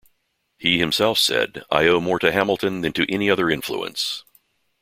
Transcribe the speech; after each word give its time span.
He 0.57 0.79
himself 0.79 1.19
said 1.19 1.63
I 1.69 1.85
owe 1.85 2.01
more 2.01 2.17
to 2.17 2.31
Hamilton 2.31 2.81
than 2.81 2.91
to 2.93 3.05
any 3.13 3.29
other 3.29 3.51
influence. 3.51 4.23